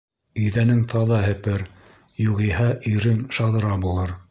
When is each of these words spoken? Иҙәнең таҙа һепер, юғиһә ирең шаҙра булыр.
Иҙәнең 0.43 0.79
таҙа 0.93 1.19
һепер, 1.25 1.63
юғиһә 2.25 2.67
ирең 2.95 3.23
шаҙра 3.39 3.79
булыр. 3.87 4.19